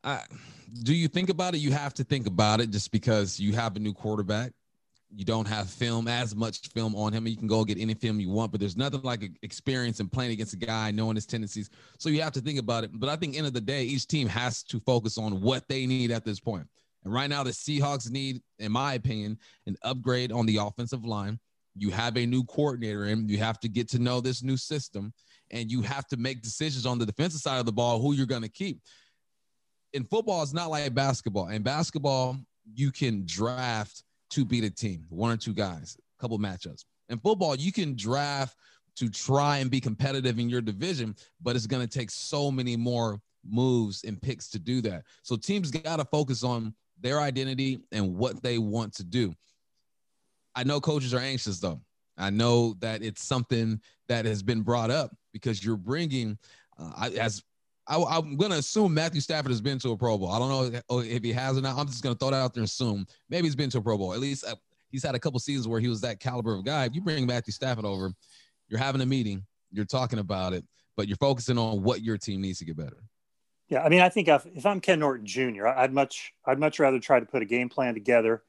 Uh, 0.04 0.20
do 0.84 0.94
you 0.94 1.10
think 1.10 1.30
about 1.30 1.54
it? 1.54 1.58
You 1.60 1.72
have 1.72 1.94
to 1.96 2.04
think 2.04 2.28
about 2.28 2.62
it 2.62 2.72
just 2.72 2.92
because 2.92 3.40
you 3.40 3.54
have 3.54 3.76
a 3.76 3.80
new 3.80 3.94
quarterback 3.94 4.54
you 5.16 5.24
don't 5.24 5.48
have 5.48 5.70
film 5.70 6.08
as 6.08 6.36
much 6.36 6.68
film 6.70 6.96
on 6.96 7.14
him. 7.14 7.28
You 7.28 7.38
can 7.38 7.48
go 7.48 7.64
get 7.64 7.80
any 7.80 7.94
film 7.94 8.20
you 8.20 8.30
want, 8.30 8.52
but 8.52 8.60
there's 8.60 8.76
nothing 8.76 9.02
like 9.04 9.30
experience 9.42 10.00
and 10.00 10.12
playing 10.12 10.32
against 10.32 10.54
a 10.54 10.58
guy, 10.58 10.92
knowing 10.92 11.16
his 11.16 11.26
tendencies. 11.26 11.70
So 11.98 12.10
you 12.10 12.22
have 12.22 12.34
to 12.34 12.42
think 12.42 12.60
about 12.60 12.84
it. 12.84 12.92
But 12.94 13.10
I 13.10 13.16
think 13.16 13.38
end 13.38 13.48
of 13.48 13.54
the 13.54 13.62
day, 13.62 13.84
each 13.84 14.08
team 14.08 14.28
has 14.28 14.64
to 14.64 14.80
focus 14.82 15.18
on 15.18 15.42
what 15.42 15.68
they 15.70 15.86
need 15.86 16.12
at 16.12 16.26
this 16.26 16.40
point. 16.40 16.68
And 17.04 17.14
right 17.14 17.30
now, 17.30 17.44
the 17.44 17.52
Seahawks 17.52 18.12
need, 18.12 18.42
in 18.60 18.72
my 18.72 18.96
opinion, 18.96 19.38
an 19.66 19.78
upgrade 19.84 20.32
on 20.32 20.46
the 20.46 20.58
offensive 20.58 21.06
line. 21.06 21.40
You 21.78 21.90
have 21.92 22.18
a 22.18 22.26
new 22.26 22.44
coordinator 22.44 23.06
in. 23.06 23.30
You 23.30 23.38
have 23.38 23.60
to 23.62 23.70
get 23.70 23.88
to 23.90 24.00
know 24.00 24.20
this 24.20 24.44
new 24.44 24.58
system, 24.58 25.14
and 25.52 25.72
you 25.72 25.82
have 25.84 26.08
to 26.08 26.18
make 26.18 26.42
decisions 26.42 26.86
on 26.86 26.98
the 26.98 27.06
defensive 27.06 27.40
side 27.40 27.60
of 27.60 27.66
the 27.66 27.72
ball 27.72 28.02
who 28.02 28.14
you're 28.14 28.26
going 28.26 28.42
to 28.42 28.50
keep. 28.50 28.82
In 29.94 30.04
football, 30.04 30.44
it's 30.44 30.54
not 30.54 30.70
like 30.70 30.94
basketball. 30.94 31.48
In 31.48 31.62
basketball, 31.62 32.38
you 32.74 32.92
can 32.92 33.24
draft 33.26 34.04
to 34.32 34.46
beat 34.46 34.64
a 34.64 34.70
team, 34.70 35.06
one 35.10 35.32
or 35.32 35.38
two 35.38 35.54
guys, 35.54 35.98
a 36.18 36.22
couple 36.22 36.38
matchups. 36.40 36.86
In 37.10 37.20
football, 37.20 37.56
you 37.56 37.72
can 37.72 37.96
draft 37.96 38.58
to 38.98 39.10
try 39.10 39.58
and 39.58 39.70
be 39.70 39.80
competitive 39.80 40.40
in 40.40 40.50
your 40.50 40.62
division, 40.62 41.16
but 41.42 41.56
it's 41.56 41.68
going 41.68 41.86
to 41.88 42.00
take 42.00 42.10
so 42.10 42.50
many 42.50 42.76
more 42.76 43.20
moves 43.48 44.04
and 44.04 44.22
picks 44.22 44.50
to 44.50 44.60
do 44.60 44.82
that. 44.82 45.04
So 45.22 45.36
teams 45.36 45.72
got 45.72 45.98
to 45.98 46.06
focus 46.06 46.44
on 46.44 46.74
their 47.00 47.20
identity 47.20 47.80
and 47.92 48.16
what 48.16 48.42
they 48.42 48.58
want 48.58 48.94
to 48.96 49.04
do. 49.04 49.34
I 50.56 50.64
know 50.64 50.82
coaches 50.82 51.14
are 51.14 51.20
anxious 51.20 51.60
though. 51.60 51.80
I 52.18 52.32
know 52.32 52.74
that 52.80 53.04
it's 53.04 53.24
something 53.24 53.80
that 54.10 54.26
has 54.26 54.42
been 54.42 54.62
brought 54.62 54.90
up 54.90 55.16
because 55.32 55.64
you're 55.64 55.78
bringing, 55.78 56.40
uh, 56.80 57.12
as 57.20 57.44
I, 57.88 58.18
am 58.18 58.36
going 58.36 58.52
to 58.52 58.58
assume 58.58 58.94
Matthew 58.94 59.22
Stafford 59.22 59.52
has 59.52 59.62
been 59.62 59.80
to 59.80 59.92
a 59.92 59.98
Pro 59.98 60.18
Bowl. 60.18 60.32
I 60.32 60.40
don't 60.40 60.74
know 60.90 61.00
if 61.00 61.24
he 61.24 61.32
has 61.32 61.58
or 61.58 61.62
not. 61.62 61.78
I'm 61.78 61.88
just 61.88 62.04
going 62.04 62.16
to 62.16 62.20
throw 62.20 62.32
that 62.32 62.38
out 62.38 62.54
there 62.54 62.62
and 62.62 62.68
assume 62.68 63.06
maybe 63.30 63.48
he's 63.48 63.56
been 63.56 63.70
to 63.72 63.78
a 63.78 63.82
Pro 63.82 63.98
Bowl. 63.98 64.14
At 64.14 64.20
least 64.20 64.46
uh, 64.46 64.56
he's 64.90 65.04
had 65.04 65.16
a 65.16 65.20
couple 65.20 65.40
seasons 65.40 65.68
where 65.68 65.80
he 65.80 65.88
was 65.88 66.02
that 66.02 66.20
caliber 66.20 66.54
of 66.54 66.66
guy. 66.66 66.86
If 66.86 66.96
you 66.96 67.02
bring 67.02 67.26
Matthew 67.26 67.54
Stafford 67.54 67.86
over, 67.86 68.12
you're 68.68 68.80
having 68.80 69.02
a 69.02 69.06
meeting, 69.06 69.46
you're 69.72 69.86
talking 69.86 70.20
about 70.20 70.54
it, 70.54 70.66
but 70.96 71.08
you're 71.08 71.18
focusing 71.18 71.58
on 71.58 71.84
what 71.84 72.02
your 72.02 72.18
team 72.18 72.42
needs 72.42 72.60
to 72.60 72.66
get 72.66 72.78
better. 72.78 73.04
Yeah, 73.70 73.84
I 73.84 73.90
mean, 73.90 74.02
I 74.02 74.10
think 74.10 74.28
if, 74.28 74.46
if 74.54 74.66
I'm 74.66 74.80
Ken 74.80 75.00
Norton 75.00 75.26
Jr., 75.26 75.68
I'd 75.68 75.94
much 75.94 76.34
I'd 76.46 76.60
much 76.60 76.80
rather 76.80 77.00
try 77.00 77.20
to 77.20 77.26
put 77.26 77.42
a 77.42 77.46
game 77.46 77.70
plan 77.70 77.94
together 77.94 78.44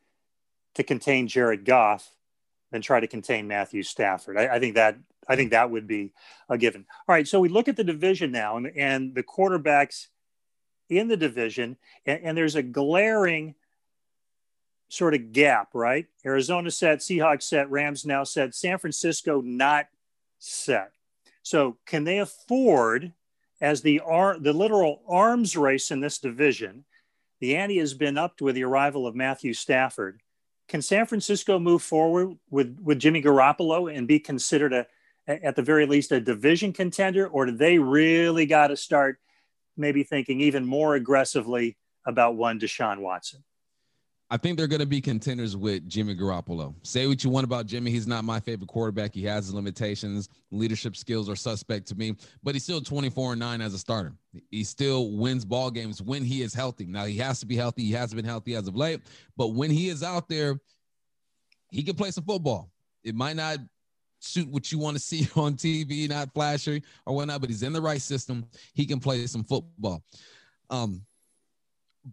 to 0.74 0.82
contain 0.82 1.26
Jared 1.26 1.64
Goff 1.64 2.08
than 2.70 2.82
try 2.82 3.00
to 3.00 3.06
contain 3.06 3.48
Matthew 3.48 3.82
Stafford. 3.82 4.36
I, 4.36 4.56
I, 4.56 4.58
think 4.58 4.74
that 4.74 4.98
I 5.28 5.36
think 5.36 5.50
that 5.50 5.70
would 5.70 5.86
be 5.86 6.12
a 6.48 6.58
given. 6.58 6.86
All 7.08 7.14
right, 7.14 7.26
so 7.26 7.40
we 7.40 7.48
look 7.48 7.68
at 7.68 7.76
the 7.76 7.84
division 7.84 8.30
now 8.30 8.56
and, 8.56 8.66
and 8.76 9.14
the 9.14 9.22
quarterbacks 9.22 10.08
in 10.88 11.08
the 11.08 11.16
division, 11.16 11.76
and, 12.06 12.20
and 12.22 12.36
there's 12.36 12.56
a 12.56 12.62
glaring 12.62 13.54
sort 14.88 15.14
of 15.14 15.32
gap, 15.32 15.70
right? 15.74 16.06
Arizona 16.24 16.70
set, 16.70 17.00
Seahawks 17.00 17.42
set, 17.42 17.70
Rams 17.70 18.06
now 18.06 18.24
set, 18.24 18.54
San 18.54 18.78
Francisco 18.78 19.40
not 19.40 19.86
set. 20.38 20.92
So 21.42 21.76
can 21.86 22.04
they 22.04 22.18
afford, 22.18 23.12
as 23.60 23.82
the 23.82 24.00
ar- 24.00 24.38
the 24.38 24.52
literal 24.52 25.02
arms 25.08 25.56
race 25.56 25.90
in 25.90 26.00
this 26.00 26.18
division, 26.18 26.84
the 27.40 27.56
ante 27.56 27.78
has 27.78 27.94
been 27.94 28.18
upped 28.18 28.42
with 28.42 28.54
the 28.54 28.64
arrival 28.64 29.06
of 29.06 29.14
Matthew 29.14 29.54
Stafford. 29.54 30.20
Can 30.68 30.82
San 30.82 31.06
Francisco 31.06 31.58
move 31.58 31.82
forward 31.82 32.36
with 32.50 32.78
with 32.82 32.98
Jimmy 32.98 33.22
Garoppolo 33.22 33.94
and 33.94 34.06
be 34.06 34.20
considered 34.20 34.72
a 34.72 34.86
at 35.26 35.56
the 35.56 35.62
very 35.62 35.86
least 35.86 36.12
a 36.12 36.20
division 36.20 36.72
contender, 36.72 37.26
or 37.26 37.46
do 37.46 37.52
they 37.52 37.78
really 37.78 38.46
got 38.46 38.68
to 38.68 38.76
start 38.76 39.18
maybe 39.76 40.02
thinking 40.02 40.40
even 40.40 40.64
more 40.64 40.94
aggressively 40.94 41.76
about 42.06 42.36
one 42.36 42.58
Deshaun 42.58 43.00
Watson? 43.00 43.44
I 44.30 44.36
think 44.36 44.58
they're 44.58 44.66
going 44.66 44.80
to 44.80 44.86
be 44.86 45.00
contenders 45.00 45.56
with 45.56 45.88
Jimmy 45.88 46.14
Garoppolo. 46.14 46.74
Say 46.82 47.06
what 47.06 47.24
you 47.24 47.30
want 47.30 47.44
about 47.44 47.64
Jimmy. 47.64 47.90
He's 47.90 48.06
not 48.06 48.24
my 48.24 48.40
favorite 48.40 48.68
quarterback. 48.68 49.14
He 49.14 49.24
has 49.24 49.46
his 49.46 49.54
limitations. 49.54 50.28
Leadership 50.50 50.96
skills 50.96 51.30
are 51.30 51.36
suspect 51.36 51.86
to 51.88 51.94
me, 51.94 52.14
but 52.42 52.54
he's 52.54 52.62
still 52.62 52.82
24 52.82 53.32
and 53.32 53.40
9 53.40 53.60
as 53.62 53.72
a 53.72 53.78
starter. 53.78 54.12
He 54.50 54.64
still 54.64 55.12
wins 55.12 55.46
ball 55.46 55.70
games 55.70 56.02
when 56.02 56.24
he 56.24 56.42
is 56.42 56.52
healthy. 56.52 56.84
Now, 56.84 57.06
he 57.06 57.16
has 57.18 57.40
to 57.40 57.46
be 57.46 57.56
healthy. 57.56 57.84
He 57.84 57.92
hasn't 57.92 58.16
been 58.16 58.28
healthy 58.28 58.54
as 58.54 58.68
of 58.68 58.76
late, 58.76 59.00
but 59.36 59.48
when 59.48 59.70
he 59.70 59.88
is 59.88 60.02
out 60.02 60.28
there, 60.28 60.60
he 61.70 61.82
can 61.82 61.96
play 61.96 62.10
some 62.10 62.24
football. 62.24 62.70
It 63.04 63.14
might 63.14 63.36
not 63.36 63.58
suit 64.20 64.48
what 64.48 64.70
you 64.70 64.78
want 64.78 64.96
to 64.96 65.02
see 65.02 65.26
on 65.36 65.54
TV, 65.54 66.06
not 66.06 66.34
flashy 66.34 66.82
or 67.06 67.14
whatnot, 67.14 67.40
but 67.40 67.48
he's 67.48 67.62
in 67.62 67.72
the 67.72 67.80
right 67.80 68.02
system. 68.02 68.44
He 68.74 68.84
can 68.84 69.00
play 69.00 69.26
some 69.26 69.44
football. 69.44 70.02
Um, 70.68 71.02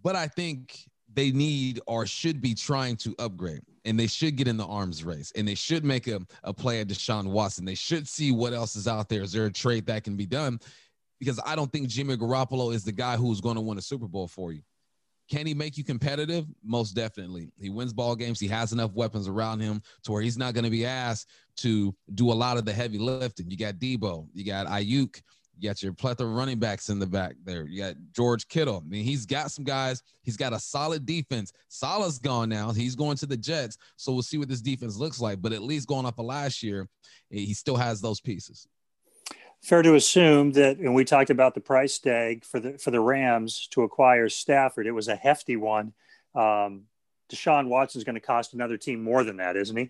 but 0.02 0.16
I 0.16 0.28
think 0.28 0.88
they 1.16 1.32
need 1.32 1.80
or 1.88 2.06
should 2.06 2.42
be 2.42 2.54
trying 2.54 2.96
to 2.98 3.16
upgrade 3.20 3.62
and 3.86 4.00
they 4.00 4.08
should 4.08 4.36
get 4.36 4.48
in 4.48 4.58
the 4.58 4.66
arms 4.66 5.04
race 5.04 5.32
and 5.36 5.48
they 5.48 5.56
should 5.56 5.86
make 5.86 6.08
a, 6.08 6.20
a 6.44 6.54
play 6.54 6.82
at 6.82 6.88
Deshaun 6.88 7.28
Watson. 7.28 7.66
They 7.66 7.76
should 7.76 8.08
see 8.08 8.32
what 8.32 8.54
else 8.54 8.76
is 8.76 8.88
out 8.88 9.10
there. 9.10 9.22
Is 9.22 9.32
there 9.32 9.46
a 9.46 9.52
trade 9.52 9.86
that 9.88 10.04
can 10.04 10.16
be 10.16 10.26
done? 10.26 10.60
Because 11.20 11.40
I 11.46 11.56
don't 11.56 11.72
think 11.72 11.88
Jimmy 11.88 12.18
Garoppolo 12.18 12.74
is 12.74 12.84
the 12.84 12.92
guy 12.92 13.16
who's 13.16 13.42
going 13.42 13.56
to 13.56 13.62
win 13.62 13.78
a 13.78 13.82
Super 13.82 14.08
Bowl 14.08 14.28
for 14.28 14.52
you. 14.52 14.62
Can 15.30 15.48
he 15.48 15.54
make 15.54 15.78
you 15.78 15.84
competitive? 15.84 16.46
Most 16.64 16.92
definitely. 16.92 17.50
He 17.60 17.70
wins 17.70 17.94
ball 17.94 18.16
games. 18.16 18.40
He 18.40 18.48
has 18.50 18.74
enough 18.74 18.94
weapons 18.94 19.28
around 19.28 19.60
him 19.60 19.82
to 20.04 20.12
where 20.12 20.22
he's 20.22 20.38
not 20.38 20.54
going 20.54 20.66
to 20.66 20.70
be 20.70 20.86
asked 20.86 21.30
to 21.58 21.96
do 22.14 22.32
a 22.32 22.34
lot 22.34 22.58
of 22.58 22.66
the 22.66 22.74
heavy 22.74 23.00
lifting. 23.00 23.50
You 23.50 23.58
got 23.58 23.76
Deebo, 23.76 24.28
you 24.34 24.46
got 24.46 24.68
Aiyuk, 24.68 25.22
you 25.58 25.70
got 25.70 25.82
your 25.82 25.94
plethora 25.94 26.28
of 26.28 26.34
running 26.34 26.60
backs 26.60 26.90
in 26.90 27.00
the 27.00 27.06
back 27.06 27.36
there. 27.44 27.66
You 27.66 27.84
got 27.84 27.96
George 28.14 28.48
Kittle. 28.48 28.84
I 28.86 28.90
mean, 28.90 29.04
he's 29.04 29.26
got 29.26 29.52
some 29.52 29.64
guys. 29.64 30.04
He's 30.22 30.38
got 30.38 30.54
a 30.54 30.60
solid 30.60 31.06
defense. 31.06 31.54
Saleh's 31.68 32.20
gone 32.20 32.50
now. 32.50 32.72
He's 32.72 32.96
going 32.96 33.18
to 33.18 33.26
the 33.26 33.38
Jets. 33.38 33.78
So 33.96 34.12
we'll 34.12 34.24
see 34.24 34.38
what 34.38 34.50
this 34.50 34.62
defense 34.62 34.98
looks 34.98 35.22
like. 35.22 35.42
But 35.42 35.54
at 35.54 35.62
least 35.62 35.88
going 35.88 36.06
off 36.06 36.20
of 36.20 36.26
last 36.26 36.64
year, 36.64 36.88
he 37.30 37.54
still 37.54 37.78
has 37.78 38.02
those 38.02 38.20
pieces. 38.20 38.68
Fair 39.62 39.82
to 39.82 39.96
assume 39.96 40.52
that, 40.52 40.78
and 40.78 40.94
we 40.94 41.06
talked 41.06 41.30
about 41.30 41.56
the 41.56 41.62
price 41.62 41.98
tag 41.98 42.46
for 42.46 42.60
the 42.60 42.78
for 42.78 42.92
the 42.92 43.00
Rams 43.00 43.68
to 43.72 43.82
acquire 43.84 44.30
Stafford. 44.30 44.86
It 44.86 44.92
was 44.92 45.08
a 45.08 45.16
hefty 45.16 45.56
one. 45.56 45.94
Um, 46.36 46.84
Deshaun 47.32 47.68
Watson's 47.68 48.04
going 48.04 48.16
to 48.16 48.22
cost 48.22 48.54
another 48.54 48.78
team 48.78 49.02
more 49.02 49.24
than 49.24 49.38
that, 49.38 49.56
isn't 49.56 49.76
he? 49.76 49.90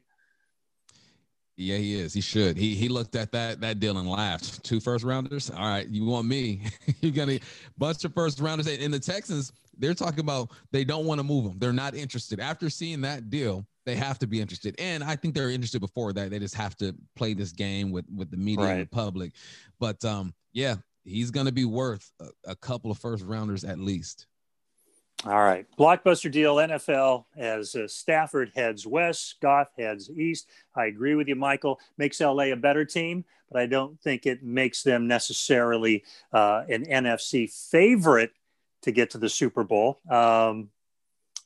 Yeah, 1.58 1.78
he 1.78 1.96
is. 1.96 2.14
He 2.14 2.22
should. 2.22 2.58
He 2.58 2.76
he 2.76 2.90
looked 2.90 3.16
at 3.16 3.32
that 3.32 3.62
that 3.62 3.80
deal 3.80 3.98
and 3.98 4.10
laughed. 4.10 4.64
Two 4.64 4.82
first 4.82 5.06
rounders. 5.06 5.50
All 5.50 5.66
right, 5.66 5.88
you 5.88 6.06
want 6.06 6.28
me? 6.28 6.62
You're 7.02 7.14
gonna 7.14 7.40
bunch 7.78 8.04
of 8.04 8.14
first 8.14 8.40
rounders. 8.42 8.68
And 8.68 8.94
the 8.94 9.00
Texans, 9.00 9.54
they're 9.78 9.94
talking 9.94 10.20
about 10.20 10.52
they 10.72 10.84
don't 10.84 11.06
want 11.06 11.20
to 11.20 11.24
move 11.24 11.46
them. 11.46 11.58
They're 11.58 11.72
not 11.72 11.96
interested. 11.96 12.42
After 12.42 12.70
seeing 12.70 13.02
that 13.02 13.30
deal, 13.30 13.66
they 13.86 13.96
have 13.96 14.20
to 14.20 14.28
be 14.28 14.42
interested. 14.42 14.76
And 14.80 15.02
I 15.02 15.16
think 15.16 15.34
they're 15.34 15.50
interested 15.50 15.80
before 15.80 16.12
that. 16.14 16.30
They 16.30 16.40
just 16.40 16.56
have 16.56 16.76
to 16.78 16.94
play 17.16 17.34
this 17.34 17.54
game 17.54 17.92
with 17.92 18.06
with 18.14 18.32
the 18.32 18.38
media 18.38 18.66
right. 18.66 18.72
and 18.72 18.82
the 18.82 18.88
public. 18.88 19.32
But 19.80 20.04
um, 20.04 20.34
yeah, 20.52 20.76
he's 21.06 21.32
gonna 21.32 21.54
be 21.54 21.66
worth 21.66 22.12
a, 22.20 22.52
a 22.52 22.56
couple 22.58 22.92
of 22.92 22.98
first 22.98 23.24
rounders 23.24 23.64
at 23.64 23.80
least. 23.80 24.28
All 25.24 25.44
right. 25.44 25.66
Blockbuster 25.80 26.30
deal 26.30 26.58
NFL 26.58 27.26
as 27.36 27.76
uh, 27.76 27.88
Stafford 27.88 28.52
heads 28.56 28.86
west, 28.86 29.36
Goff 29.42 29.70
heads 29.78 30.10
east. 30.12 30.50
I 30.76 30.86
agree 30.86 31.16
with 31.16 31.28
you, 31.28 31.36
Michael. 31.36 31.80
Makes 31.98 32.20
LA 32.20 32.46
a 32.46 32.56
better 32.56 32.86
team, 32.86 33.26
but 33.50 33.60
I 33.60 33.66
don't 33.66 34.00
think 34.02 34.26
it 34.26 34.44
makes 34.44 34.84
them 34.84 35.08
necessarily 35.08 36.04
uh, 36.32 36.64
an 36.70 36.86
NFC 36.86 37.50
favorite 37.50 38.34
to 38.84 38.92
get 38.92 39.12
to 39.12 39.18
the 39.18 39.30
Super 39.30 39.64
Bowl. 39.64 40.00
Um, 40.10 40.70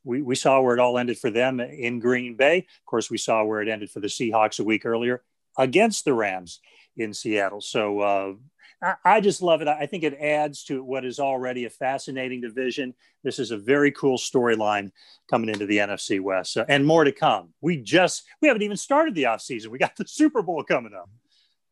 we, 0.03 0.21
we 0.21 0.35
saw 0.35 0.59
where 0.61 0.75
it 0.75 0.79
all 0.79 0.97
ended 0.97 1.17
for 1.17 1.29
them 1.29 1.59
in 1.59 1.99
Green 1.99 2.35
Bay. 2.35 2.59
Of 2.59 2.85
course, 2.85 3.09
we 3.09 3.17
saw 3.17 3.43
where 3.43 3.61
it 3.61 3.69
ended 3.69 3.91
for 3.91 3.99
the 3.99 4.07
Seahawks 4.07 4.59
a 4.59 4.63
week 4.63 4.85
earlier 4.85 5.21
against 5.57 6.03
the 6.03 6.13
Rams 6.13 6.59
in 6.97 7.13
Seattle. 7.13 7.61
So 7.61 7.99
uh, 7.99 8.33
I, 9.03 9.19
just 9.19 9.41
love 9.41 9.61
it. 9.61 9.67
I 9.67 9.85
think 9.85 10.03
it 10.03 10.17
adds 10.19 10.63
to 10.65 10.83
what 10.83 11.03
is 11.03 11.19
already 11.19 11.65
a 11.65 11.69
fascinating 11.69 12.39
division. 12.39 12.93
This 13.23 13.37
is 13.37 13.51
a 13.51 13.57
very 13.57 13.91
cool 13.91 14.17
storyline 14.17 14.91
coming 15.29 15.49
into 15.49 15.65
the 15.65 15.77
NFC 15.77 16.21
West 16.21 16.53
so, 16.53 16.65
and 16.69 16.85
more 16.85 17.03
to 17.03 17.11
come. 17.11 17.49
We 17.61 17.77
just, 17.77 18.23
we 18.41 18.47
haven't 18.47 18.63
even 18.63 18.77
started 18.77 19.15
the 19.15 19.23
offseason. 19.23 19.67
We 19.67 19.79
got 19.79 19.97
the 19.97 20.07
Super 20.07 20.41
Bowl 20.41 20.63
coming 20.63 20.93
up. 20.93 21.09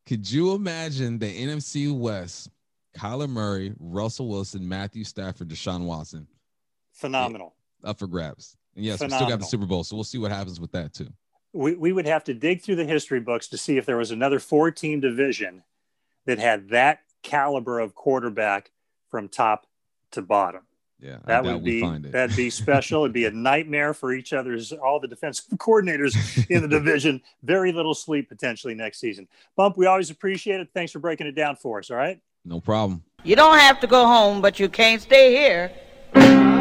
Could 0.06 0.30
you 0.30 0.54
imagine 0.54 1.18
the 1.18 1.28
NFC 1.28 1.98
West, 1.98 2.50
Kyler 2.98 3.30
Murray, 3.30 3.74
Russell 3.80 4.28
Wilson, 4.28 4.68
Matthew 4.68 5.04
Stafford, 5.04 5.48
Deshaun 5.48 5.86
Watson? 5.86 6.28
Phenomenal. 6.94 7.56
Yeah, 7.84 7.92
up 7.92 8.00
for 8.00 8.08
grabs. 8.08 8.58
And 8.76 8.84
yes, 8.84 8.98
Phenomenal. 8.98 9.18
we 9.18 9.26
still 9.26 9.38
got 9.38 9.40
the 9.40 9.50
Super 9.50 9.66
Bowl. 9.66 9.84
So 9.86 9.96
we'll 9.96 10.04
see 10.04 10.18
what 10.18 10.32
happens 10.32 10.60
with 10.60 10.72
that 10.74 10.94
too. 10.94 11.08
We, 11.54 11.76
we 11.76 11.94
would 11.94 12.06
have 12.06 12.26
to 12.26 12.34
dig 12.34 12.62
through 12.62 12.76
the 12.76 12.86
history 12.86 13.22
books 13.22 13.48
to 13.50 13.58
see 13.58 13.78
if 13.78 13.86
there 13.86 13.98
was 13.98 14.12
another 14.12 14.40
four 14.40 14.72
team 14.72 15.00
division 15.00 15.64
that 16.28 16.38
had 16.38 16.70
that 16.70 17.00
caliber 17.24 17.80
of 17.80 17.96
quarterback 17.96 18.72
from 19.10 19.28
top 19.28 19.66
to 20.12 20.22
bottom. 20.22 20.62
Yeah, 21.00 21.18
that 21.26 21.44
would 21.44 21.64
be 21.64 21.82
that'd 22.10 22.36
be 22.36 22.50
special. 22.50 23.04
It'd 23.04 23.14
be 23.14 23.26
a 23.26 23.32
nightmare 23.32 23.94
for 23.94 24.14
each 24.14 24.34
other's 24.34 24.72
all 24.72 25.00
the 25.00 25.08
defensive 25.08 25.46
coordinators 25.58 26.16
in 26.50 26.62
the 26.64 26.68
division. 26.68 27.22
Very 27.44 27.72
little 27.72 27.94
sleep 27.94 28.30
potentially 28.30 28.74
next 28.74 29.00
season. 29.00 29.28
Bump, 29.56 29.78
we 29.78 29.86
always 29.86 30.10
appreciate 30.10 30.60
it. 30.60 30.70
Thanks 30.74 30.92
for 30.92 31.00
breaking 31.00 31.28
it 31.28 31.36
down 31.36 31.56
for 31.56 31.80
us. 31.80 31.92
All 31.92 31.98
right. 31.98 32.20
No 32.46 32.60
problem. 32.60 33.04
You 33.24 33.36
don't 33.36 33.60
have 33.60 33.80
to 33.82 33.88
go 33.88 34.06
home, 34.06 34.42
but 34.42 34.60
you 34.60 34.70
can't 34.70 35.02
stay 35.02 35.36
here. 35.36 36.57